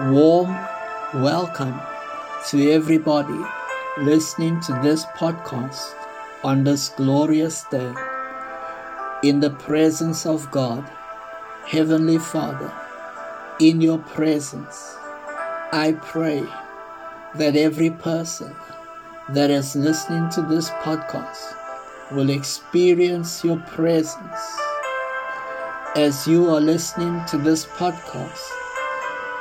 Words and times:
warm 0.00 0.56
welcome 1.12 1.74
to 2.46 2.70
everybody 2.70 3.36
listening 3.98 4.60
to 4.60 4.72
this 4.80 5.04
podcast 5.16 5.92
on 6.44 6.62
this 6.62 6.90
glorious 6.90 7.64
day. 7.64 7.92
In 9.24 9.40
the 9.40 9.50
presence 9.50 10.24
of 10.24 10.48
God, 10.52 10.88
Heavenly 11.66 12.18
Father, 12.18 12.72
in 13.58 13.80
your 13.80 13.98
presence, 13.98 14.94
I 15.72 15.96
pray 16.00 16.46
that 17.34 17.56
every 17.56 17.90
person 17.90 18.54
that 19.30 19.50
is 19.50 19.74
listening 19.74 20.30
to 20.30 20.42
this 20.42 20.70
podcast 20.70 21.56
will 22.12 22.30
experience 22.30 23.42
your 23.42 23.58
presence. 23.66 24.58
As 25.96 26.28
you 26.28 26.48
are 26.50 26.60
listening 26.60 27.20
to 27.26 27.36
this 27.36 27.66
podcast, 27.66 28.57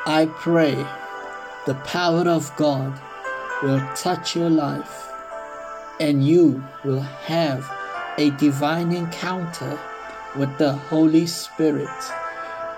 I 0.10 0.28
pray 0.28 0.74
the 1.66 1.74
power 1.84 2.30
of 2.30 2.56
God 2.56 2.98
will 3.62 3.86
touch 3.94 4.38
your 4.38 4.50
life 4.50 5.12
and 6.00 6.26
you 6.26 6.64
will 6.86 7.02
have 7.02 7.70
a 8.18 8.30
divine 8.38 8.94
encounter 8.94 9.78
with 10.38 10.58
the 10.60 10.72
Holy 10.72 11.28
Spirit 11.28 11.90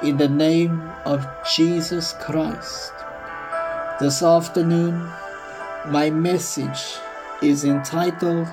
in 0.02 0.18
the 0.18 0.28
name 0.28 0.82
of 1.06 1.24
Jesus 1.56 2.16
Christ. 2.20 2.94
This 4.00 4.24
afternoon, 4.24 5.08
my 5.86 6.10
message 6.10 6.98
is 7.44 7.64
entitled 7.64 8.48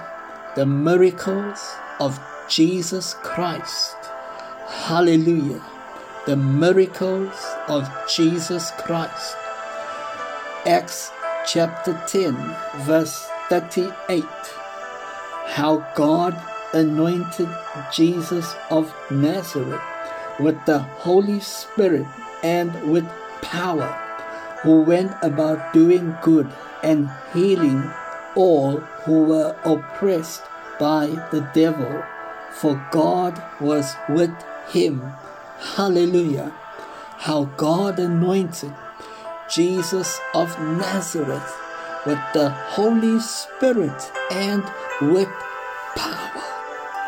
The 0.55 0.67
Miracles 0.67 1.77
of 1.99 2.21
Jesus 2.47 3.15
Christ. 3.23 3.97
Hallelujah. 4.69 5.63
The 6.27 6.37
miracles 6.37 7.37
of 7.69 7.89
Jesus 8.13 8.73
Christ. 8.79 9.37
Acts 10.67 11.13
chapter 11.47 12.03
10, 12.09 12.35
verse 12.79 13.29
38. 13.49 14.25
How 15.47 15.87
God 15.95 16.37
anointed 16.75 17.49
Jesus 17.93 18.57
of 18.71 18.93
Nazareth 19.09 19.81
with 20.41 20.59
the 20.67 20.81
Holy 20.81 21.39
Spirit 21.39 22.07
and 22.43 22.91
with 22.91 23.07
power, 23.41 23.87
who 24.63 24.83
went 24.83 25.13
about 25.23 25.73
doing 25.73 26.13
good 26.23 26.51
and 26.83 27.09
healing 27.35 27.89
all 28.35 28.79
who 29.05 29.27
were 29.27 29.55
oppressed 29.65 30.43
by 30.81 31.07
the 31.31 31.49
devil, 31.55 32.03
for 32.51 32.85
God 32.91 33.41
was 33.61 33.95
with 34.09 34.35
him. 34.67 35.01
Hallelujah. 35.59 36.53
How 37.19 37.45
God 37.57 37.99
anointed 37.99 38.75
Jesus 39.53 40.21
of 40.35 40.59
Nazareth 40.61 41.55
with 42.05 42.19
the 42.35 42.51
Holy 42.51 43.19
Spirit 43.21 44.13
and 44.31 44.63
with 45.01 45.29
power. 45.97 46.43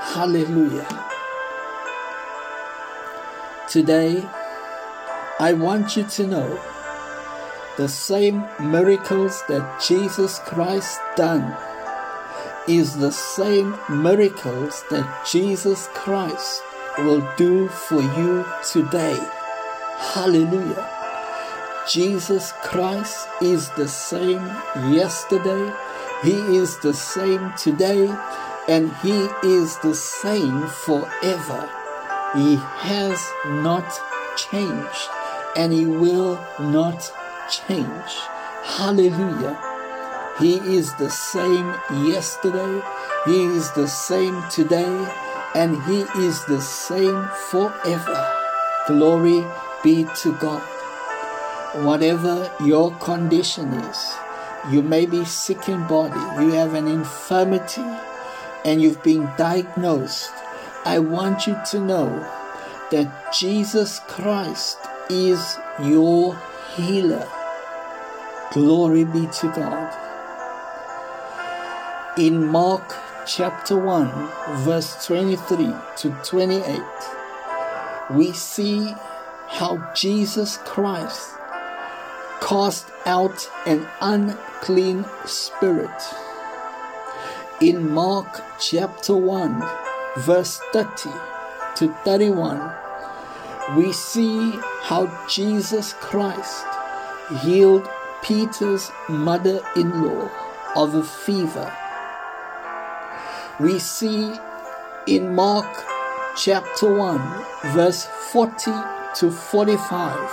Hallelujah. 0.03 0.89
Today, 3.69 4.27
I 5.39 5.53
want 5.53 5.97
you 5.97 6.05
to 6.05 6.27
know 6.27 6.61
the 7.77 7.89
same 7.89 8.45
miracles 8.59 9.43
that 9.49 9.81
Jesus 9.87 10.39
Christ 10.41 10.99
done 11.17 11.55
is 12.67 12.97
the 12.97 13.13
same 13.13 13.79
miracles 13.89 14.85
that 14.91 15.27
Jesus 15.31 15.89
Christ 15.95 16.63
will 17.05 17.27
do 17.37 17.69
for 17.69 18.03
you 18.03 18.45
today. 18.71 19.19
Hallelujah. 19.99 20.89
Jesus 21.89 22.53
Christ 22.63 23.29
is 23.41 23.71
the 23.71 23.89
same 23.89 24.45
yesterday, 24.93 25.73
He 26.23 26.37
is 26.57 26.79
the 26.81 26.93
same 26.93 27.53
today, 27.57 28.15
and 28.69 28.93
He 28.97 29.29
is 29.43 29.79
the 29.79 29.95
same 29.95 30.67
forever. 30.67 31.71
He 32.35 32.57
has 32.57 33.19
not 33.47 33.89
changed, 34.37 35.09
and 35.57 35.73
He 35.73 35.87
will 35.87 36.39
not 36.61 37.11
change. 37.49 38.13
Hallelujah. 38.65 39.57
He 40.39 40.57
is 40.77 40.95
the 40.97 41.11
same 41.11 41.75
yesterday, 42.07 42.83
He 43.25 43.45
is 43.45 43.73
the 43.73 43.89
same 43.89 44.43
today, 44.51 45.28
and 45.55 45.83
He 45.85 46.01
is 46.25 46.45
the 46.45 46.61
same 46.61 47.29
forever. 47.51 48.35
Glory 48.87 49.45
be 49.83 50.07
to 50.23 50.33
God. 50.39 50.63
Whatever 51.85 52.51
your 52.65 52.93
condition 52.97 53.73
is, 53.75 54.15
you 54.71 54.83
may 54.83 55.07
be 55.07 55.25
sick 55.25 55.69
in 55.69 55.87
body, 55.87 56.21
you 56.43 56.53
have 56.53 56.75
an 56.75 56.89
infirmity, 56.89 57.85
and 58.65 58.83
you've 58.83 59.03
been 59.03 59.29
diagnosed. 59.37 60.33
I 60.85 60.99
want 60.99 61.47
you 61.47 61.57
to 61.71 61.81
know 61.81 62.09
that 62.91 63.33
Jesus 63.33 64.01
Christ 64.01 64.79
is 65.11 65.59
your 65.83 66.41
healer. 66.75 67.29
Glory 68.53 69.05
be 69.05 69.27
to 69.27 69.53
God. 69.55 69.95
In 72.19 72.47
Mark 72.47 72.97
chapter 73.29 73.77
1, 73.77 74.65
verse 74.65 75.05
23 75.05 75.71
to 75.99 76.11
28, 76.25 76.81
we 78.13 78.33
see 78.33 78.95
how 79.49 79.77
Jesus 79.95 80.57
Christ 80.65 81.35
cast 82.41 82.87
out 83.05 83.51
an 83.67 83.87
unclean 84.01 85.05
spirit. 85.27 85.91
In 87.61 87.93
Mark 87.93 88.41
chapter 88.59 89.15
1, 89.15 89.63
verse 90.21 90.59
30 90.73 91.11
to 91.77 91.95
31, 92.05 92.73
we 93.77 93.93
see 93.93 94.53
how 94.81 95.07
Jesus 95.29 95.93
Christ 96.01 96.65
healed 97.43 97.87
Peter's 98.23 98.91
mother 99.07 99.61
in 99.77 100.03
law 100.03 100.31
of 100.75 100.95
a 100.95 101.05
fever. 101.05 101.71
We 103.61 103.81
see 103.81 104.33
in 105.09 105.35
Mark 105.35 105.67
chapter 106.37 106.95
1, 106.95 107.45
verse 107.75 108.07
40 108.31 108.71
to 109.17 109.33
45, 109.33 110.31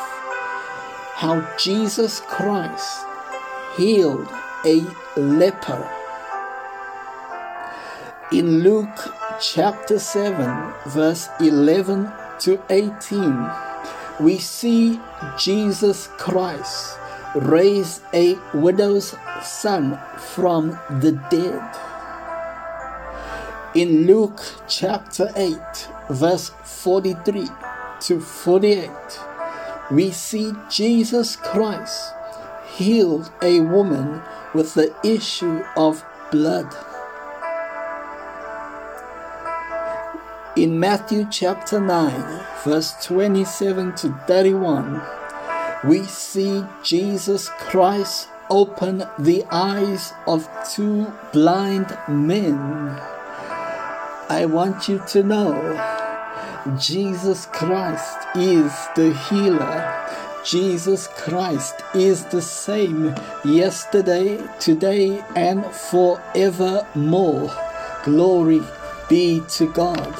how 1.16 1.58
Jesus 1.58 2.19
Christ 2.28 3.03
healed 3.78 4.28
a 4.63 4.86
leper. 5.18 5.90
In 8.31 8.59
Luke 8.62 9.16
chapter 9.42 9.97
7, 9.97 10.74
verse 10.86 11.28
11 11.40 12.12
to 12.42 12.62
18, 12.69 13.50
we 14.19 14.38
see 14.38 15.00
Jesus 15.36 16.09
Christ 16.19 17.00
raise 17.34 18.02
a 18.13 18.38
widow's 18.53 19.16
son 19.42 20.00
from 20.16 20.78
the 21.00 21.13
dead. 21.31 21.94
In 23.75 24.08
Luke 24.08 24.41
chapter 24.69 25.34
8, 25.36 25.58
verse 26.09 26.50
43 26.63 27.50
to 28.00 28.22
48, 28.22 28.90
we 29.91 30.12
see 30.12 30.53
Jesus 30.69 31.36
Christ 31.36 32.13
healed 32.78 33.30
a 33.41 33.59
woman 33.59 34.22
with 34.53 34.75
the 34.75 34.96
issue 35.03 35.62
of 35.75 36.06
blood. 36.31 36.74
In 40.56 40.80
Matthew 40.80 41.28
chapter 41.30 41.81
9, 41.81 42.46
verse 42.63 42.94
27 43.06 43.94
to 43.96 44.13
31, 44.25 45.02
we 45.83 46.04
see 46.04 46.63
Jesus 46.81 47.50
Christ 47.50 48.30
open 48.50 49.04
the 49.19 49.44
eyes 49.51 50.13
of 50.27 50.48
two 50.74 51.12
blind 51.33 51.98
men. 52.07 53.14
I 54.27 54.48
want 54.48 54.89
you 54.89 55.04
to 55.10 55.22
know 55.22 55.54
Jesus 56.80 57.45
Christ 57.45 58.18
is 58.33 58.74
the 58.95 59.13
healer. 59.30 60.10
Jesus 60.44 61.07
Christ 61.10 61.75
is 61.94 62.25
the 62.25 62.42
same 62.42 63.13
yesterday, 63.44 64.39
today, 64.60 65.24
and 65.36 65.63
forevermore. 65.63 67.51
Glory 68.04 68.63
be 69.07 69.44
to 69.50 69.72
God. 69.72 70.13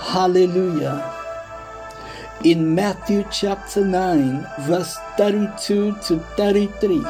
Hallelujah. 0.00 1.14
In 2.42 2.74
Matthew 2.74 3.26
chapter 3.30 3.84
9, 3.84 4.46
verse 4.60 4.96
32 5.18 5.98
to 6.06 6.18
33, 6.38 7.04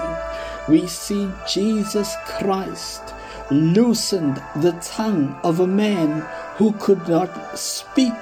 we 0.69 0.89
see 0.89 1.31
Jesus 1.49 2.17
Christ 2.27 3.15
loosened 3.51 4.41
the 4.57 4.73
tongue 4.81 5.39
of 5.43 5.61
a 5.61 5.67
man 5.67 6.25
who 6.61 6.73
could 6.73 7.09
not 7.09 7.59
speak. 7.59 8.13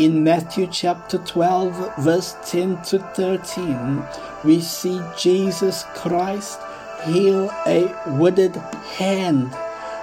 In 0.00 0.24
Matthew 0.24 0.66
chapter 0.66 1.18
12, 1.18 1.96
verse 1.98 2.34
10 2.44 2.82
to 2.86 2.98
13, 2.98 4.02
we 4.42 4.60
see 4.60 5.00
Jesus 5.16 5.84
Christ 5.94 6.58
heal 7.04 7.48
a 7.66 7.94
withered 8.18 8.56
hand. 8.98 9.54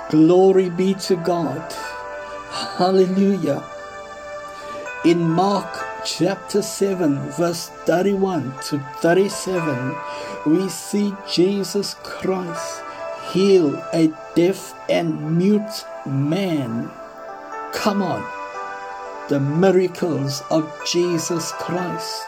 Glory 0.10 0.70
be 0.70 0.94
to 0.94 1.18
God. 1.18 1.70
Hallelujah. 2.78 3.62
In 5.04 5.20
Mark 5.20 5.86
chapter 6.06 6.62
7, 6.62 7.20
verse 7.32 7.68
31 7.84 8.54
to 8.70 8.80
37, 9.02 9.96
we 10.46 10.70
see 10.70 11.14
Jesus 11.30 11.96
Christ 12.04 12.84
heal 13.32 13.76
a 13.94 14.12
deaf 14.36 14.74
and 14.90 15.38
mute 15.38 15.86
man. 16.06 16.90
Come 17.74 18.02
on, 18.02 18.24
the 19.30 19.40
miracles 19.40 20.42
of 20.50 20.72
Jesus 20.86 21.52
Christ. 21.54 22.26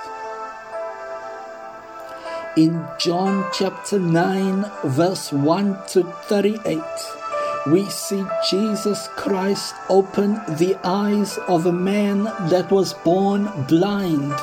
In 2.58 2.86
John 3.00 3.46
chapter 3.54 3.98
9, 3.98 4.66
verse 4.84 5.32
1 5.32 5.88
to 5.88 6.04
38, 6.04 6.82
we 7.68 7.86
see 7.90 8.24
Jesus 8.50 9.08
Christ 9.16 9.74
open 9.90 10.34
the 10.58 10.78
eyes 10.84 11.38
of 11.48 11.66
a 11.66 11.72
man 11.72 12.26
that 12.50 12.70
was 12.70 12.94
born 12.94 13.50
blind. 13.68 14.34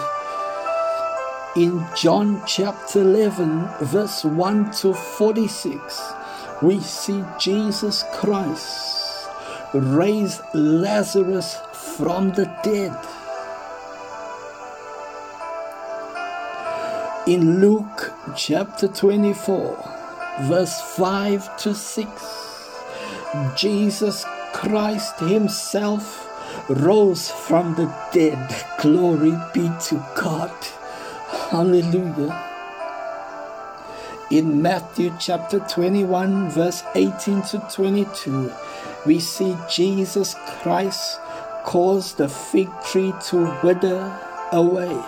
In 1.56 1.84
John 1.96 2.42
chapter 2.46 3.00
11, 3.00 3.68
verse 3.82 4.24
1 4.24 4.70
to 4.80 4.94
46, 4.94 6.12
we 6.62 6.80
see 6.80 7.24
Jesus 7.38 8.04
Christ 8.12 9.28
raise 9.72 10.40
Lazarus 10.54 11.56
from 11.72 12.32
the 12.32 12.46
dead. 12.64 12.96
In 17.28 17.60
Luke 17.60 18.12
chapter 18.34 18.88
24, 18.88 19.90
verse 20.42 20.80
5 20.96 21.56
to 21.58 21.74
6, 21.74 22.74
Jesus 23.54 24.24
Christ 24.52 25.20
Himself 25.20 26.24
rose 26.68 27.30
from 27.30 27.74
the 27.74 27.94
dead. 28.12 28.64
Glory 28.80 29.38
be 29.52 29.70
to 29.80 30.04
God. 30.16 30.52
Hallelujah 31.50 32.47
in 34.30 34.60
Matthew 34.60 35.14
chapter 35.18 35.58
21, 35.58 36.50
verse 36.50 36.82
18 36.94 37.42
to 37.42 37.66
22, 37.72 38.52
we 39.06 39.20
see 39.20 39.56
Jesus 39.70 40.34
Christ 40.60 41.18
cause 41.64 42.14
the 42.14 42.28
fig 42.28 42.68
tree 42.84 43.14
to 43.28 43.46
wither 43.62 44.20
away. 44.52 45.02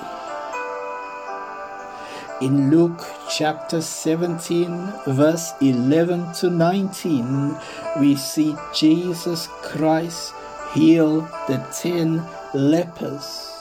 In 2.41 2.71
Luke 2.71 3.07
chapter 3.29 3.83
17, 3.83 4.91
verse 5.09 5.53
11 5.61 6.33
to 6.37 6.49
19, 6.49 7.57
we 7.99 8.17
see 8.17 8.57
Jesus 8.75 9.49
Christ 9.61 10.33
heal 10.73 11.21
the 11.47 11.59
ten 11.79 12.27
lepers. 12.55 13.53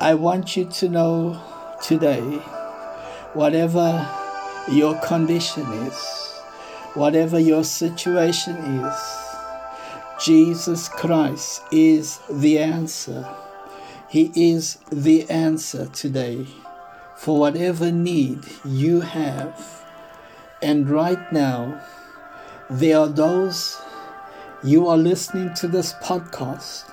I 0.00 0.14
want 0.14 0.56
you 0.56 0.66
to 0.66 0.88
know 0.88 1.42
today, 1.82 2.22
whatever 3.34 4.08
your 4.70 4.98
condition 5.00 5.62
is, 5.84 5.96
whatever 6.94 7.38
your 7.38 7.64
situation 7.64 8.56
is, 8.56 9.18
Jesus 10.24 10.88
Christ 10.88 11.62
is 11.70 12.18
the 12.28 12.58
answer. 12.58 13.28
He 14.08 14.32
is 14.34 14.78
the 14.90 15.28
answer 15.30 15.86
today 15.86 16.46
for 17.16 17.38
whatever 17.38 17.92
need 17.92 18.44
you 18.64 19.00
have. 19.00 19.84
And 20.60 20.90
right 20.90 21.32
now, 21.32 21.80
there 22.70 22.98
are 22.98 23.08
those 23.08 23.80
you 24.64 24.88
are 24.88 24.96
listening 24.96 25.54
to 25.54 25.68
this 25.68 25.92
podcast 26.02 26.92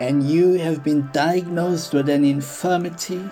and 0.00 0.28
you 0.28 0.54
have 0.54 0.84
been 0.84 1.08
diagnosed 1.12 1.94
with 1.94 2.08
an 2.08 2.24
infirmity 2.24 3.30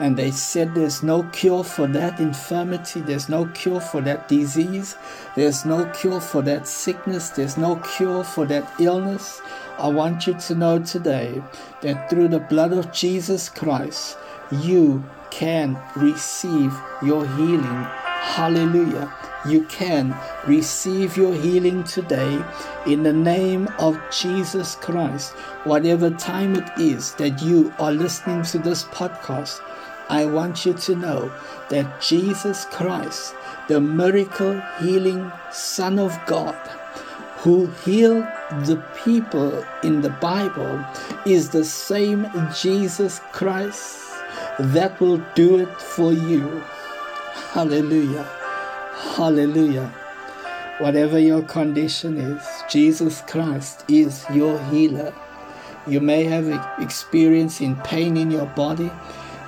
and 0.00 0.16
they 0.16 0.30
said 0.30 0.74
there's 0.74 1.02
no 1.02 1.24
cure 1.24 1.64
for 1.64 1.86
that 1.88 2.20
infirmity, 2.20 3.00
there's 3.00 3.28
no 3.28 3.46
cure 3.46 3.80
for 3.80 4.00
that 4.02 4.28
disease, 4.28 4.96
there's 5.34 5.64
no 5.64 5.86
cure 5.86 6.20
for 6.20 6.42
that 6.42 6.66
sickness, 6.68 7.30
there's 7.30 7.56
no 7.56 7.76
cure 7.76 8.24
for 8.24 8.46
that 8.46 8.80
illness. 8.80 9.40
I 9.78 9.88
want 9.88 10.26
you 10.26 10.34
to 10.34 10.54
know 10.54 10.78
today 10.80 11.42
that 11.82 12.10
through 12.10 12.28
the 12.28 12.40
blood 12.40 12.72
of 12.72 12.92
Jesus 12.92 13.48
Christ, 13.48 14.16
you 14.50 15.04
can 15.30 15.78
receive 15.96 16.74
your 17.02 17.26
healing. 17.36 17.86
Hallelujah. 18.20 19.27
You 19.46 19.62
can 19.64 20.16
receive 20.46 21.16
your 21.16 21.32
healing 21.32 21.84
today 21.84 22.42
in 22.86 23.04
the 23.04 23.12
name 23.12 23.68
of 23.78 24.00
Jesus 24.10 24.74
Christ. 24.74 25.32
Whatever 25.64 26.10
time 26.10 26.56
it 26.56 26.68
is 26.78 27.14
that 27.14 27.40
you 27.40 27.72
are 27.78 27.92
listening 27.92 28.42
to 28.44 28.58
this 28.58 28.84
podcast, 28.84 29.60
I 30.08 30.26
want 30.26 30.66
you 30.66 30.72
to 30.72 30.96
know 30.96 31.32
that 31.68 32.00
Jesus 32.00 32.64
Christ, 32.64 33.34
the 33.68 33.80
miracle 33.80 34.60
healing 34.80 35.30
Son 35.52 35.98
of 35.98 36.18
God, 36.26 36.56
who 37.38 37.66
healed 37.84 38.26
the 38.64 38.82
people 39.04 39.64
in 39.84 40.00
the 40.02 40.10
Bible, 40.10 40.84
is 41.24 41.50
the 41.50 41.64
same 41.64 42.26
Jesus 42.60 43.20
Christ 43.32 44.00
that 44.58 44.98
will 45.00 45.22
do 45.36 45.60
it 45.60 45.80
for 45.80 46.12
you. 46.12 46.62
Hallelujah. 47.52 48.37
Hallelujah. 48.98 49.94
Whatever 50.78 51.20
your 51.20 51.42
condition 51.42 52.16
is, 52.16 52.42
Jesus 52.68 53.20
Christ 53.28 53.84
is 53.88 54.24
your 54.34 54.58
healer. 54.64 55.14
You 55.86 56.00
may 56.00 56.24
have 56.24 56.48
experience 56.80 57.60
in 57.60 57.76
pain 57.76 58.16
in 58.16 58.32
your 58.32 58.46
body. 58.46 58.90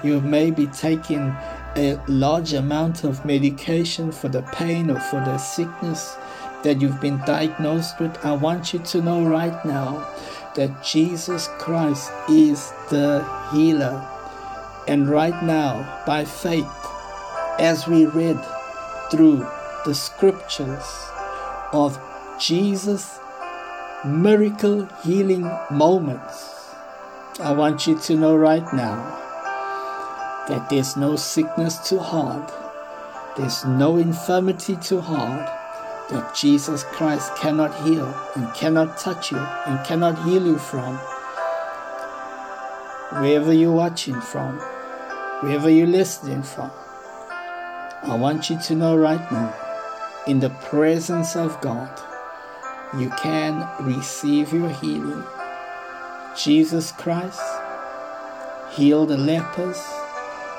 You 0.05 0.21
may 0.21 0.53
be 0.53 0.69
taking 0.69 1.35
a 1.77 2.01
large 2.07 2.53
amount 2.53 3.03
of 3.03 3.25
medication 3.25 4.13
for 4.13 4.29
the 4.29 4.43
pain 4.43 4.89
or 4.89 5.01
for 5.01 5.19
the 5.19 5.37
sickness 5.39 6.17
that 6.63 6.81
you've 6.81 7.01
been 7.01 7.21
diagnosed 7.27 7.99
with. 7.99 8.25
I 8.25 8.33
want 8.33 8.73
you 8.73 8.79
to 8.79 9.03
know 9.03 9.25
right 9.25 9.65
now 9.65 10.09
that 10.55 10.85
Jesus 10.85 11.49
Christ 11.59 12.13
is 12.29 12.71
the 12.89 13.27
healer. 13.53 14.01
And 14.87 15.11
right 15.11 15.43
now, 15.43 16.03
by 16.07 16.25
faith, 16.25 16.71
as 17.59 17.89
we 17.89 18.07
read 18.07 18.39
through 19.11 19.47
the 19.85 19.95
scriptures 19.95 21.11
of 21.73 21.99
Jesus' 22.39 23.19
miracle 24.05 24.87
healing 25.03 25.51
moments, 25.71 26.75
I 27.41 27.53
want 27.53 27.87
you 27.87 27.99
to 27.99 28.17
know 28.17 28.37
right 28.37 28.67
now 28.73 28.97
that 30.49 30.69
there's 30.71 30.97
no 30.97 31.17
sickness 31.17 31.89
too 31.89 31.99
hard, 31.99 32.51
there's 33.37 33.65
no 33.65 33.97
infirmity 33.97 34.77
too 34.77 35.01
hard 35.01 35.47
that 36.11 36.35
Jesus 36.35 36.83
Christ 36.85 37.35
cannot 37.37 37.75
heal 37.87 38.13
and 38.35 38.53
cannot 38.55 38.99
touch 38.99 39.31
you 39.31 39.39
and 39.39 39.85
cannot 39.87 40.23
heal 40.25 40.45
you 40.45 40.59
from. 40.59 40.97
Wherever 43.21 43.53
you're 43.53 43.73
watching 43.73 44.21
from, 44.21 44.59
wherever 45.41 45.71
you're 45.71 45.87
listening 45.87 46.43
from, 46.43 46.71
I 48.03 48.17
want 48.17 48.51
you 48.51 48.59
to 48.59 48.75
know 48.75 48.97
right 48.97 49.33
now, 49.33 49.55
in 50.27 50.41
the 50.41 50.51
presence 50.51 51.37
of 51.37 51.61
God, 51.61 51.91
you 52.99 53.11
can 53.11 53.67
receive 53.81 54.53
your 54.53 54.71
healing. 54.71 55.25
Jesus 56.37 56.93
Christ 56.93 57.41
healed 58.73 59.09
the 59.09 59.17
lepers 59.17 59.81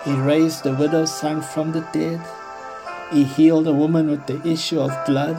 he 0.04 0.14
raised 0.14 0.64
the 0.64 0.74
widow's 0.74 1.14
son 1.14 1.42
from 1.42 1.74
the 1.74 1.82
dead. 1.94 2.22
He 3.12 3.24
healed 3.24 3.68
a 3.68 3.74
woman 3.74 4.10
with 4.10 4.26
the 4.26 4.42
issue 4.48 4.80
of 4.80 5.06
blood. 5.06 5.38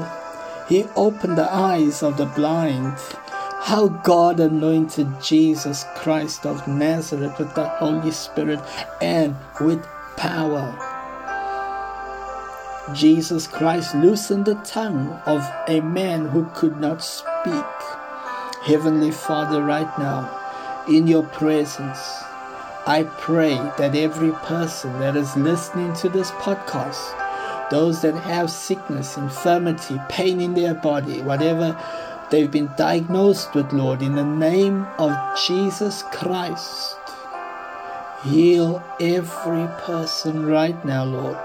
He 0.68 0.84
opened 0.94 1.36
the 1.36 1.52
eyes 1.52 2.02
of 2.02 2.16
the 2.16 2.26
blind. 2.26 2.96
How 3.62 3.88
God 3.88 4.38
anointed 4.38 5.20
Jesus 5.20 5.84
Christ 5.96 6.46
of 6.46 6.68
Nazareth 6.68 7.38
with 7.40 7.54
the 7.54 7.66
Holy 7.66 8.12
Spirit 8.12 8.60
and 9.00 9.36
with 9.60 9.84
power. 10.16 10.91
Jesus 12.92 13.46
Christ 13.46 13.94
loosened 13.94 14.44
the 14.44 14.56
tongue 14.56 15.08
of 15.24 15.48
a 15.68 15.80
man 15.80 16.26
who 16.26 16.46
could 16.46 16.80
not 16.80 17.00
speak. 17.00 17.64
Heavenly 18.64 19.12
Father, 19.12 19.62
right 19.62 19.98
now, 19.98 20.84
in 20.88 21.06
your 21.06 21.22
presence, 21.22 21.98
I 22.84 23.08
pray 23.18 23.54
that 23.78 23.94
every 23.94 24.32
person 24.32 24.98
that 24.98 25.16
is 25.16 25.36
listening 25.36 25.94
to 25.94 26.08
this 26.08 26.32
podcast, 26.32 27.70
those 27.70 28.02
that 28.02 28.16
have 28.16 28.50
sickness, 28.50 29.16
infirmity, 29.16 30.00
pain 30.08 30.40
in 30.40 30.54
their 30.54 30.74
body, 30.74 31.22
whatever 31.22 31.80
they've 32.30 32.50
been 32.50 32.70
diagnosed 32.76 33.54
with, 33.54 33.72
Lord, 33.72 34.02
in 34.02 34.16
the 34.16 34.24
name 34.24 34.88
of 34.98 35.16
Jesus 35.46 36.02
Christ. 36.10 36.96
Heal 38.24 38.82
every 39.00 39.68
person 39.82 40.46
right 40.46 40.84
now, 40.84 41.04
Lord. 41.04 41.38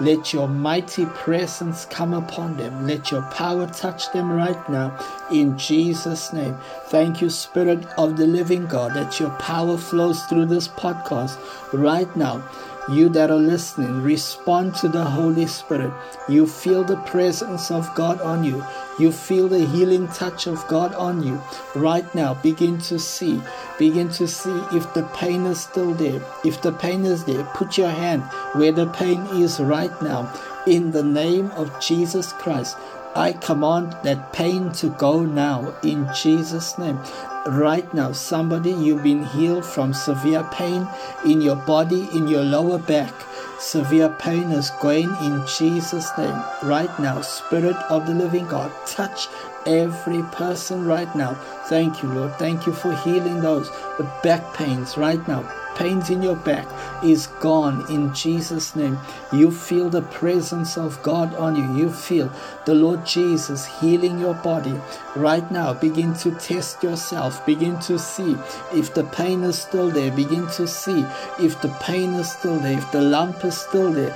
Let 0.00 0.32
your 0.32 0.48
mighty 0.48 1.04
presence 1.04 1.84
come 1.84 2.14
upon 2.14 2.56
them. 2.56 2.86
Let 2.86 3.10
your 3.10 3.20
power 3.32 3.66
touch 3.66 4.10
them 4.12 4.32
right 4.32 4.68
now 4.70 4.98
in 5.30 5.58
Jesus' 5.58 6.32
name. 6.32 6.56
Thank 6.86 7.20
you, 7.20 7.28
Spirit 7.28 7.84
of 7.98 8.16
the 8.16 8.26
living 8.26 8.66
God, 8.66 8.94
that 8.94 9.20
your 9.20 9.28
power 9.32 9.76
flows 9.76 10.22
through 10.24 10.46
this 10.46 10.68
podcast 10.68 11.38
right 11.74 12.14
now. 12.16 12.42
You 12.88 13.08
that 13.10 13.30
are 13.30 13.36
listening, 13.36 14.02
respond 14.02 14.74
to 14.76 14.88
the 14.88 15.04
Holy 15.04 15.46
Spirit. 15.46 15.92
You 16.28 16.46
feel 16.46 16.82
the 16.82 16.96
presence 16.96 17.70
of 17.70 17.94
God 17.94 18.20
on 18.20 18.42
you. 18.42 18.64
You 18.98 19.12
feel 19.12 19.48
the 19.48 19.64
healing 19.66 20.08
touch 20.08 20.46
of 20.46 20.66
God 20.66 20.94
on 20.94 21.22
you. 21.22 21.40
Right 21.74 22.12
now, 22.14 22.34
begin 22.34 22.78
to 22.78 22.98
see. 22.98 23.40
Begin 23.78 24.08
to 24.10 24.26
see 24.26 24.58
if 24.72 24.92
the 24.94 25.04
pain 25.14 25.46
is 25.46 25.60
still 25.60 25.94
there. 25.94 26.20
If 26.44 26.62
the 26.62 26.72
pain 26.72 27.04
is 27.04 27.24
there, 27.24 27.44
put 27.54 27.78
your 27.78 27.90
hand 27.90 28.22
where 28.54 28.72
the 28.72 28.86
pain 28.86 29.20
is 29.36 29.60
right 29.60 29.92
now. 30.02 30.32
In 30.66 30.90
the 30.90 31.04
name 31.04 31.50
of 31.52 31.78
Jesus 31.80 32.32
Christ, 32.32 32.76
I 33.14 33.32
command 33.32 33.96
that 34.04 34.32
pain 34.32 34.70
to 34.74 34.90
go 34.90 35.24
now 35.24 35.74
in 35.82 36.08
Jesus' 36.14 36.78
name. 36.78 36.98
Right 37.46 37.92
now, 37.92 38.12
somebody, 38.12 38.70
you've 38.70 39.02
been 39.02 39.24
healed 39.24 39.64
from 39.64 39.92
severe 39.92 40.44
pain 40.52 40.86
in 41.24 41.40
your 41.40 41.56
body, 41.56 42.08
in 42.14 42.28
your 42.28 42.44
lower 42.44 42.78
back. 42.78 43.12
Severe 43.58 44.14
pain 44.20 44.52
is 44.52 44.70
going 44.80 45.10
in 45.22 45.44
Jesus' 45.58 46.10
name. 46.16 46.42
Right 46.62 46.98
now, 47.00 47.20
Spirit 47.20 47.76
of 47.88 48.06
the 48.06 48.14
living 48.14 48.46
God, 48.46 48.70
touch 48.86 49.26
every 49.66 50.22
person 50.30 50.86
right 50.86 51.12
now. 51.16 51.34
Thank 51.66 52.02
you, 52.02 52.10
Lord. 52.10 52.34
Thank 52.36 52.66
you 52.66 52.72
for 52.72 52.94
healing 52.96 53.40
those 53.40 53.70
with 53.98 54.08
back 54.22 54.54
pains 54.54 54.96
right 54.96 55.26
now 55.26 55.59
pains 55.80 56.10
in 56.10 56.22
your 56.22 56.36
back 56.36 56.68
is 57.02 57.26
gone 57.40 57.90
in 57.90 58.12
Jesus' 58.14 58.76
name. 58.76 58.98
You 59.32 59.50
feel 59.50 59.88
the 59.88 60.02
presence 60.02 60.76
of 60.76 61.02
God 61.02 61.34
on 61.36 61.56
you. 61.56 61.82
You 61.82 61.90
feel 61.90 62.30
the 62.66 62.74
Lord 62.74 63.06
Jesus 63.06 63.64
healing 63.80 64.18
your 64.18 64.34
body. 64.34 64.78
Right 65.16 65.50
now, 65.50 65.72
begin 65.72 66.12
to 66.18 66.32
test 66.32 66.82
yourself. 66.82 67.44
Begin 67.46 67.80
to 67.80 67.98
see 67.98 68.36
if 68.74 68.92
the 68.92 69.04
pain 69.04 69.42
is 69.42 69.58
still 69.58 69.88
there. 69.90 70.12
Begin 70.12 70.46
to 70.58 70.68
see 70.68 71.06
if 71.40 71.60
the 71.62 71.74
pain 71.80 72.12
is 72.12 72.30
still 72.30 72.58
there, 72.58 72.76
if 72.76 72.92
the 72.92 73.00
lump 73.00 73.42
is 73.42 73.56
still 73.56 73.90
there 73.90 74.14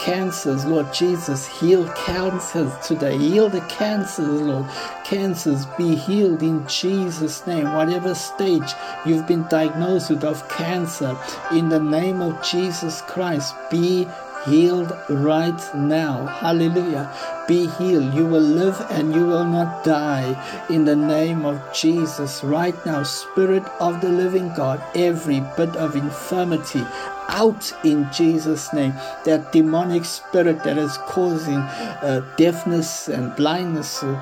cancers, 0.00 0.64
Lord 0.64 0.92
Jesus. 0.92 1.46
Heal 1.46 1.88
cancers 1.90 2.72
today. 2.86 3.16
Heal 3.16 3.48
the 3.48 3.60
cancers, 3.62 4.40
Lord. 4.40 4.66
Cancers 5.04 5.66
be 5.78 5.94
healed 5.94 6.42
in 6.42 6.66
Jesus' 6.66 7.46
name. 7.46 7.72
Whatever 7.74 8.14
stage 8.14 8.72
you've 9.04 9.26
been 9.26 9.46
diagnosed 9.48 10.10
with 10.10 10.24
of 10.24 10.48
cancer, 10.48 11.16
in 11.52 11.68
the 11.68 11.80
name 11.80 12.20
of 12.20 12.42
Jesus 12.42 13.02
Christ, 13.02 13.54
be 13.70 14.06
healed 14.46 14.92
right 15.08 15.74
now. 15.74 16.26
Hallelujah. 16.26 17.10
Be 17.46 17.66
healed. 17.66 18.14
You 18.14 18.24
will 18.24 18.40
live 18.40 18.80
and 18.90 19.14
you 19.14 19.26
will 19.26 19.44
not 19.44 19.84
die 19.84 20.34
in 20.70 20.84
the 20.84 20.96
name 20.96 21.44
of 21.44 21.60
Jesus. 21.74 22.42
Right 22.42 22.74
now, 22.86 23.02
Spirit 23.02 23.64
of 23.80 24.00
the 24.00 24.08
living 24.08 24.52
God, 24.54 24.82
every 24.94 25.40
bit 25.56 25.76
of 25.76 25.94
infirmity, 25.94 26.84
out 27.28 27.72
in 27.84 28.08
Jesus' 28.12 28.72
name. 28.72 28.92
That 29.24 29.52
demonic 29.52 30.04
spirit 30.04 30.62
that 30.64 30.78
is 30.78 30.96
causing 30.98 31.58
uh, 31.58 32.24
deafness 32.36 33.08
and 33.08 33.34
blindness, 33.36 34.02
or 34.02 34.14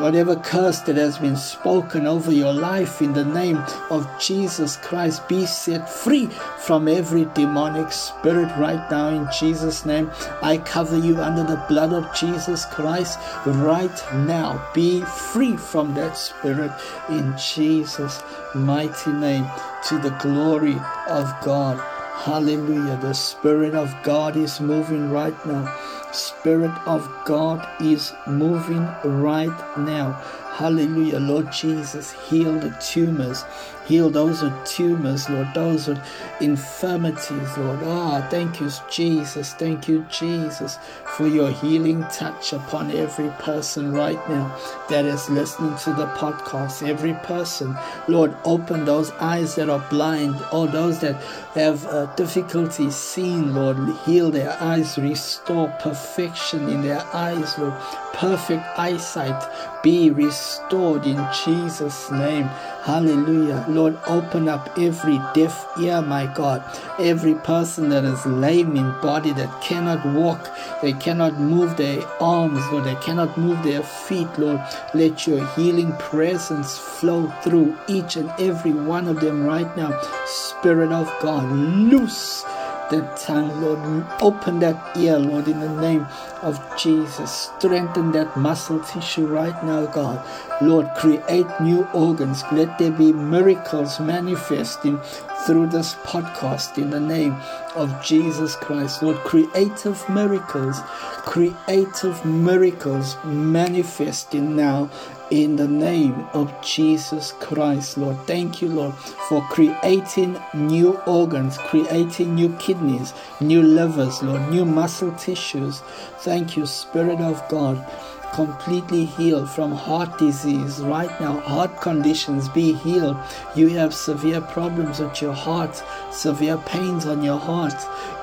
whatever 0.00 0.36
curse 0.36 0.80
that 0.80 0.96
has 0.96 1.18
been 1.18 1.36
spoken 1.36 2.06
over 2.06 2.32
your 2.32 2.52
life 2.52 3.00
in 3.00 3.12
the 3.12 3.24
name 3.24 3.62
of 3.90 4.08
Jesus 4.20 4.76
Christ, 4.76 5.26
be 5.28 5.46
set 5.46 5.88
free 5.88 6.26
from 6.58 6.88
every 6.88 7.24
demonic 7.34 7.92
spirit 7.92 8.50
right 8.58 8.90
now 8.90 9.08
in 9.08 9.28
Jesus' 9.38 9.86
name. 9.86 10.10
I 10.42 10.58
cover 10.58 10.98
you 10.98 11.18
under 11.18 11.44
the 11.44 11.64
blood 11.68 11.92
of 11.92 12.14
Jesus 12.14 12.61
Christ 12.66 13.18
right 13.46 14.02
now. 14.14 14.68
Be 14.74 15.02
free 15.02 15.56
from 15.56 15.94
that 15.94 16.16
spirit 16.16 16.72
in 17.08 17.34
Jesus' 17.36 18.22
mighty 18.54 19.12
name 19.12 19.46
to 19.88 19.98
the 19.98 20.16
glory 20.20 20.76
of 21.08 21.32
God. 21.42 21.78
Hallelujah. 22.22 22.98
The 22.98 23.14
Spirit 23.14 23.74
of 23.74 23.92
God 24.04 24.36
is 24.36 24.60
moving 24.60 25.10
right 25.10 25.34
now. 25.44 25.76
Spirit 26.12 26.70
of 26.86 27.10
God 27.24 27.66
is 27.80 28.12
moving 28.28 28.86
right 29.02 29.76
now. 29.78 30.12
Hallelujah. 30.52 31.18
Lord 31.18 31.50
Jesus, 31.50 32.12
heal 32.12 32.60
the 32.60 32.70
tumors. 32.80 33.44
Heal 33.86 34.10
those 34.10 34.42
with 34.42 34.64
tumors, 34.64 35.28
Lord, 35.28 35.48
those 35.54 35.88
with 35.88 36.00
infirmities, 36.40 37.58
Lord. 37.58 37.80
Ah, 37.82 38.26
thank 38.30 38.60
you, 38.60 38.70
Jesus. 38.90 39.54
Thank 39.54 39.88
you, 39.88 40.06
Jesus, 40.08 40.78
for 41.16 41.26
your 41.26 41.50
healing 41.50 42.02
touch 42.12 42.52
upon 42.52 42.92
every 42.92 43.28
person 43.40 43.92
right 43.92 44.28
now 44.28 44.56
that 44.88 45.04
is 45.04 45.28
listening 45.28 45.76
to 45.78 45.90
the 45.94 46.06
podcast. 46.14 46.86
Every 46.86 47.14
person, 47.14 47.76
Lord, 48.08 48.36
open 48.44 48.84
those 48.84 49.10
eyes 49.12 49.56
that 49.56 49.68
are 49.68 49.84
blind, 49.90 50.36
or 50.52 50.68
those 50.68 51.00
that 51.00 51.16
have 51.54 51.84
uh, 51.86 52.06
difficulty 52.14 52.90
seeing, 52.90 53.54
Lord. 53.54 53.76
Heal 54.04 54.30
their 54.30 54.56
eyes, 54.60 54.96
restore 54.96 55.68
perfection 55.80 56.68
in 56.68 56.82
their 56.82 57.04
eyes, 57.12 57.58
Lord. 57.58 57.74
Perfect 58.12 58.64
eyesight 58.78 59.42
be 59.82 60.10
restored 60.10 61.06
in 61.06 61.26
Jesus' 61.44 62.10
name. 62.10 62.44
Hallelujah. 62.84 63.64
Lord, 63.74 63.98
open 64.06 64.48
up 64.48 64.78
every 64.78 65.18
deaf 65.34 65.66
ear, 65.78 66.02
my 66.02 66.26
God. 66.26 66.62
Every 66.98 67.34
person 67.34 67.88
that 67.88 68.04
is 68.04 68.24
lame 68.26 68.76
in 68.76 68.90
body, 69.00 69.32
that 69.32 69.62
cannot 69.62 70.04
walk, 70.14 70.50
they 70.82 70.92
cannot 70.92 71.40
move 71.40 71.76
their 71.76 72.02
arms, 72.20 72.62
Lord, 72.70 72.84
they 72.84 72.94
cannot 72.96 73.36
move 73.36 73.62
their 73.62 73.82
feet, 73.82 74.28
Lord. 74.38 74.60
Let 74.94 75.26
your 75.26 75.46
healing 75.54 75.92
presence 75.98 76.78
flow 76.78 77.28
through 77.42 77.76
each 77.88 78.16
and 78.16 78.30
every 78.38 78.72
one 78.72 79.08
of 79.08 79.20
them 79.20 79.44
right 79.44 79.76
now. 79.76 80.00
Spirit 80.26 80.92
of 80.92 81.12
God, 81.20 81.50
loose 81.52 82.44
that 82.92 83.16
tongue, 83.16 83.60
Lord. 83.60 84.06
Open 84.22 84.60
that 84.60 84.96
ear, 84.96 85.18
Lord, 85.18 85.48
in 85.48 85.60
the 85.60 85.68
name 85.68 86.06
of 86.42 86.60
Jesus. 86.78 87.50
Strengthen 87.58 88.12
that 88.12 88.36
muscle 88.36 88.80
tissue 88.80 89.26
right 89.26 89.64
now, 89.64 89.86
God. 89.86 90.24
Lord, 90.60 90.88
create 90.96 91.46
new 91.60 91.84
organs. 91.92 92.44
Let 92.52 92.78
there 92.78 92.92
be 92.92 93.12
miracles 93.12 93.98
manifesting 93.98 95.00
through 95.46 95.66
this 95.68 95.94
podcast 96.04 96.78
in 96.78 96.90
the 96.90 97.00
name 97.00 97.36
of 97.74 98.02
Jesus 98.02 98.56
Christ. 98.56 99.02
Lord, 99.02 99.16
creative 99.18 100.08
miracles, 100.08 100.80
creative 101.24 102.24
miracles 102.24 103.16
manifesting 103.24 104.56
now 104.56 104.90
in 105.30 105.56
the 105.56 105.68
name 105.68 106.26
of 106.34 106.52
Jesus 106.62 107.32
Christ, 107.40 107.96
Lord. 107.96 108.18
Thank 108.26 108.60
you, 108.60 108.68
Lord, 108.68 108.94
for 109.28 109.40
creating 109.48 110.38
new 110.52 110.98
organs, 111.06 111.56
creating 111.58 112.34
new 112.34 112.54
kidneys, 112.56 113.14
new 113.40 113.62
livers, 113.62 114.22
Lord, 114.22 114.50
new 114.50 114.64
muscle 114.64 115.12
tissues. 115.12 115.80
Thank 116.18 116.56
you, 116.56 116.66
Spirit 116.66 117.20
of 117.20 117.42
God 117.48 117.86
completely 118.32 119.04
healed 119.04 119.48
from 119.48 119.72
heart 119.72 120.18
disease 120.18 120.80
right 120.80 121.20
now. 121.20 121.38
Heart 121.40 121.80
conditions 121.80 122.48
be 122.48 122.72
healed. 122.72 123.16
You 123.54 123.68
have 123.70 123.94
severe 123.94 124.40
problems 124.40 125.00
with 125.00 125.20
your 125.20 125.32
heart, 125.32 125.82
severe 126.10 126.56
pains 126.58 127.06
on 127.06 127.22
your 127.22 127.38
heart. 127.38 127.74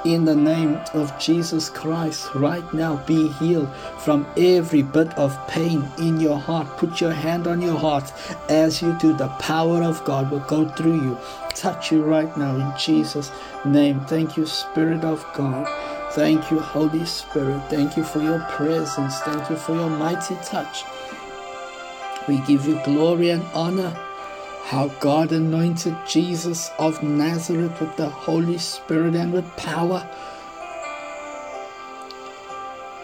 In 0.06 0.26
the 0.26 0.36
name 0.36 0.80
of 0.94 1.18
Jesus 1.20 1.70
Christ, 1.70 2.34
right 2.34 2.74
now 2.74 2.98
be 3.06 3.28
healed 3.34 3.70
from 4.00 4.26
every 4.38 4.82
bit 4.82 5.16
of 5.18 5.38
pain 5.48 5.88
in 5.98 6.20
your 6.20 6.40
heart. 6.40 6.68
Put 6.78 7.02
your 7.02 7.12
hand 7.12 7.48
on 7.48 7.62
your 7.62 7.78
heart 7.78 8.12
as 8.50 8.82
you 8.82 8.98
do. 9.00 9.14
The 9.14 9.28
power 9.40 9.84
of 9.84 10.04
God 10.06 10.32
will 10.32 10.40
go 10.40 10.68
through 10.70 11.02
you, 11.02 11.18
touch 11.54 11.92
you 11.92 12.04
right 12.04 12.36
now 12.38 12.56
in 12.56 12.78
Jesus' 12.78 13.32
name. 13.66 14.00
Thank 14.06 14.38
you, 14.38 14.46
Spirit 14.46 15.04
of 15.04 15.26
God. 15.34 15.68
Thank 16.14 16.50
you, 16.50 16.60
Holy 16.60 17.06
Spirit. 17.06 17.62
Thank 17.70 17.96
you 17.96 18.04
for 18.04 18.20
your 18.20 18.40
presence. 18.50 19.20
Thank 19.20 19.48
you 19.50 19.56
for 19.56 19.76
your 19.76 19.90
mighty 19.92 20.36
touch. 20.44 20.84
We 22.28 22.40
give 22.48 22.66
you 22.66 22.82
glory 22.84 23.30
and 23.30 23.44
honor. 23.54 23.92
How 24.66 24.88
God 25.00 25.32
anointed 25.32 25.96
Jesus 26.08 26.72
of 26.80 27.04
Nazareth 27.04 27.80
with 27.80 27.96
the 27.96 28.10
Holy 28.10 28.58
Spirit 28.58 29.16
and 29.16 29.32
with 29.32 29.46
power. 29.56 30.08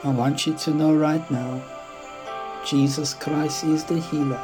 I 0.04 0.10
want 0.10 0.48
you 0.48 0.56
to 0.56 0.72
know 0.72 0.96
right 0.96 1.30
now 1.30 1.62
Jesus 2.66 3.14
Christ 3.14 3.64
is 3.64 3.84
the 3.84 4.00
healer. 4.00 4.42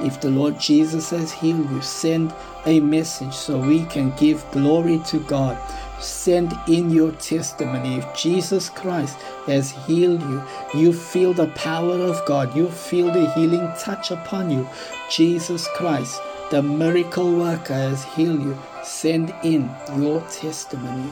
If 0.00 0.20
the 0.20 0.30
Lord 0.30 0.58
Jesus 0.60 1.10
has 1.10 1.32
healed 1.32 1.70
you, 1.70 1.82
send 1.82 2.32
a 2.66 2.80
message 2.80 3.34
so 3.34 3.58
we 3.58 3.84
can 3.86 4.10
give 4.16 4.44
glory 4.52 5.00
to 5.06 5.18
God 5.20 5.56
Send 6.04 6.52
in 6.68 6.90
your 6.90 7.12
testimony. 7.12 7.96
If 7.96 8.14
Jesus 8.14 8.68
Christ 8.68 9.16
has 9.46 9.70
healed 9.70 10.20
you, 10.20 10.42
you 10.74 10.92
feel 10.92 11.32
the 11.32 11.48
power 11.48 11.94
of 11.94 12.24
God, 12.26 12.54
you 12.54 12.68
feel 12.68 13.10
the 13.10 13.30
healing 13.32 13.72
touch 13.78 14.10
upon 14.10 14.50
you. 14.50 14.68
Jesus 15.10 15.66
Christ, 15.76 16.20
the 16.50 16.62
miracle 16.62 17.38
worker, 17.38 17.72
has 17.72 18.04
healed 18.04 18.42
you. 18.42 18.58
Send 18.82 19.34
in 19.42 19.70
your 19.96 20.20
testimony. 20.28 21.10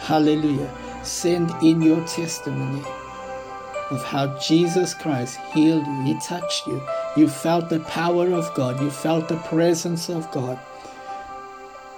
Hallelujah. 0.00 0.70
Send 1.02 1.50
in 1.62 1.80
your 1.80 2.06
testimony 2.06 2.82
of 3.90 4.04
how 4.04 4.38
Jesus 4.38 4.92
Christ 4.92 5.38
healed 5.54 5.86
you. 5.86 6.02
He 6.02 6.20
touched 6.20 6.66
you. 6.66 6.82
You 7.16 7.28
felt 7.28 7.70
the 7.70 7.80
power 7.80 8.30
of 8.32 8.52
God. 8.54 8.80
You 8.80 8.90
felt 8.90 9.28
the 9.28 9.38
presence 9.38 10.10
of 10.10 10.30
God. 10.30 10.58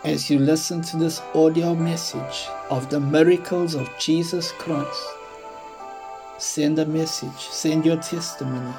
As 0.04 0.30
you 0.30 0.38
listen 0.38 0.82
to 0.82 0.98
this 0.98 1.20
audio 1.34 1.74
message 1.74 2.46
of 2.70 2.90
the 2.90 3.00
miracles 3.00 3.74
of 3.74 3.90
Jesus 3.98 4.52
Christ, 4.52 5.02
send 6.38 6.78
a 6.78 6.86
message, 6.86 7.38
send 7.38 7.84
your 7.84 7.96
testimony 7.96 8.74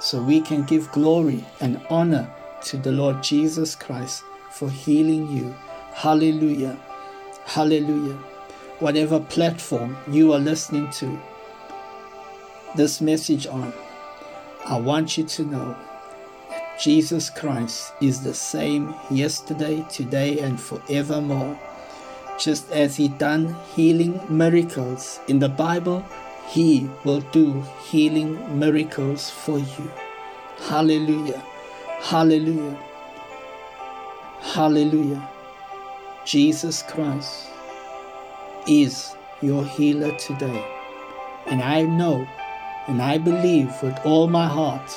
so 0.00 0.22
we 0.22 0.40
can 0.40 0.64
give 0.64 0.90
glory 0.90 1.44
and 1.60 1.80
honor 1.90 2.28
to 2.64 2.76
the 2.76 2.90
Lord 2.90 3.22
Jesus 3.22 3.76
Christ 3.76 4.24
for 4.50 4.70
healing 4.70 5.30
you. 5.30 5.54
Hallelujah. 5.92 6.78
Hallelujah. 7.44 8.16
Whatever 8.80 9.20
platform 9.20 9.96
you 10.10 10.32
are 10.32 10.40
listening 10.40 10.90
to 10.92 11.20
this 12.74 13.00
message 13.00 13.46
on, 13.46 13.72
I 14.64 14.78
want 14.78 15.18
you 15.18 15.24
to 15.24 15.44
know 15.44 15.76
Jesus 16.78 17.28
Christ 17.28 17.92
is 18.00 18.22
the 18.22 18.32
same 18.32 18.94
yesterday, 19.10 19.84
today, 19.90 20.38
and 20.38 20.60
forevermore. 20.60 21.58
Just 22.38 22.70
as 22.70 22.96
He 22.96 23.08
done 23.08 23.56
healing 23.74 24.20
miracles 24.28 25.18
in 25.26 25.40
the 25.40 25.48
Bible, 25.48 26.04
He 26.46 26.88
will 27.02 27.20
do 27.32 27.64
healing 27.90 28.60
miracles 28.60 29.28
for 29.28 29.58
you. 29.58 29.90
Hallelujah. 30.68 31.42
Hallelujah. 32.00 32.78
Hallelujah. 34.40 35.28
Jesus 36.24 36.84
Christ 36.84 37.48
is 38.68 39.16
your 39.42 39.64
healer 39.64 40.16
today. 40.16 40.64
And 41.46 41.60
I 41.60 41.82
know 41.82 42.24
and 42.86 43.02
I 43.02 43.18
believe 43.18 43.72
with 43.82 43.98
all 44.04 44.28
my 44.28 44.46
heart 44.46 44.88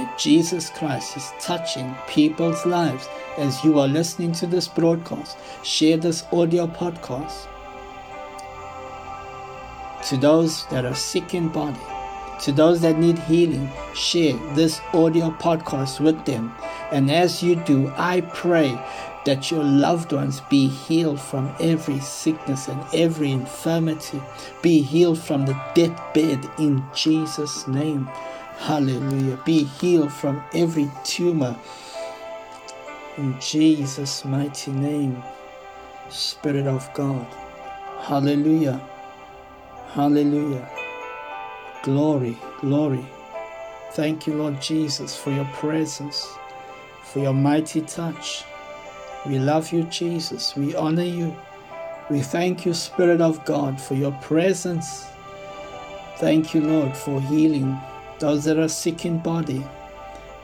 that 0.00 0.18
Jesus 0.18 0.70
Christ 0.70 1.16
is 1.16 1.32
touching 1.40 1.94
people's 2.08 2.64
lives 2.64 3.06
as 3.36 3.62
you 3.62 3.78
are 3.78 3.88
listening 3.88 4.32
to 4.32 4.46
this 4.46 4.66
broadcast. 4.66 5.36
Share 5.62 5.98
this 5.98 6.24
audio 6.32 6.66
podcast 6.66 7.46
to 10.08 10.16
those 10.16 10.66
that 10.68 10.86
are 10.86 10.94
sick 10.94 11.34
in 11.34 11.48
body, 11.48 11.78
to 12.40 12.52
those 12.52 12.80
that 12.80 12.98
need 12.98 13.18
healing. 13.18 13.70
Share 13.94 14.34
this 14.54 14.80
audio 14.94 15.30
podcast 15.32 16.00
with 16.00 16.24
them. 16.24 16.54
And 16.90 17.10
as 17.10 17.42
you 17.42 17.56
do, 17.56 17.92
I 17.96 18.22
pray 18.22 18.70
that 19.26 19.50
your 19.50 19.62
loved 19.62 20.12
ones 20.12 20.40
be 20.48 20.66
healed 20.66 21.20
from 21.20 21.54
every 21.60 22.00
sickness 22.00 22.68
and 22.68 22.82
every 22.94 23.30
infirmity, 23.32 24.22
be 24.62 24.80
healed 24.80 25.18
from 25.18 25.44
the 25.44 25.60
deathbed 25.74 26.48
in 26.58 26.82
Jesus' 26.94 27.68
name. 27.68 28.08
Hallelujah. 28.60 29.38
Be 29.46 29.64
healed 29.64 30.12
from 30.12 30.44
every 30.54 30.90
tumor 31.02 31.56
in 33.16 33.40
Jesus' 33.40 34.22
mighty 34.26 34.70
name. 34.70 35.22
Spirit 36.10 36.66
of 36.66 36.92
God. 36.92 37.26
Hallelujah. 38.00 38.78
Hallelujah. 39.92 40.68
Glory, 41.82 42.36
glory. 42.60 43.06
Thank 43.92 44.26
you, 44.26 44.34
Lord 44.34 44.60
Jesus, 44.60 45.16
for 45.16 45.30
your 45.30 45.48
presence, 45.54 46.28
for 47.02 47.20
your 47.20 47.34
mighty 47.34 47.80
touch. 47.80 48.44
We 49.26 49.38
love 49.38 49.72
you, 49.72 49.84
Jesus. 49.84 50.54
We 50.54 50.76
honor 50.76 51.02
you. 51.02 51.34
We 52.10 52.20
thank 52.20 52.66
you, 52.66 52.74
Spirit 52.74 53.22
of 53.22 53.42
God, 53.46 53.80
for 53.80 53.94
your 53.94 54.12
presence. 54.20 55.06
Thank 56.18 56.52
you, 56.52 56.60
Lord, 56.60 56.94
for 56.94 57.22
healing 57.22 57.80
those 58.20 58.44
that 58.44 58.58
are 58.58 58.68
sick 58.68 59.04
in 59.04 59.18
body. 59.18 59.64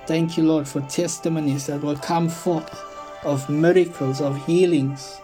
Thank 0.06 0.36
you, 0.36 0.44
Lord, 0.44 0.66
for 0.66 0.80
testimonies 0.82 1.66
that 1.66 1.82
will 1.82 1.96
come 1.96 2.28
forth 2.28 2.70
of 3.22 3.48
miracles, 3.50 4.20
of 4.20 4.44
healings. 4.46 5.20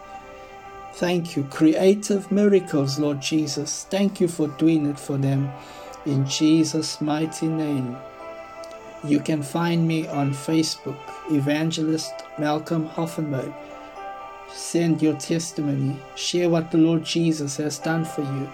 Thank 0.94 1.34
you, 1.34 1.44
creative 1.44 2.30
miracles, 2.30 2.98
Lord 2.98 3.20
Jesus. 3.20 3.84
Thank 3.84 4.20
you 4.20 4.28
for 4.28 4.48
doing 4.48 4.86
it 4.86 4.98
for 4.98 5.16
them. 5.16 5.50
In 6.04 6.26
Jesus' 6.26 7.00
mighty 7.00 7.46
name. 7.46 7.96
You 9.04 9.18
can 9.20 9.42
find 9.42 9.88
me 9.88 10.06
on 10.06 10.32
Facebook, 10.32 10.98
Evangelist 11.30 12.12
Malcolm 12.38 12.88
Hoffenberg. 12.88 13.52
Send 14.52 15.00
your 15.00 15.14
testimony. 15.14 15.98
Share 16.14 16.50
what 16.50 16.70
the 16.70 16.78
Lord 16.78 17.04
Jesus 17.04 17.56
has 17.56 17.78
done 17.78 18.04
for 18.04 18.22
you. 18.22 18.48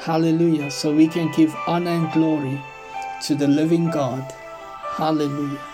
Hallelujah. 0.00 0.70
So 0.70 0.94
we 0.94 1.08
can 1.08 1.32
give 1.32 1.54
honor 1.66 1.90
and 1.90 2.12
glory 2.12 2.60
to 3.20 3.34
the 3.34 3.46
living 3.46 3.90
God. 3.90 4.32
Hallelujah. 4.96 5.69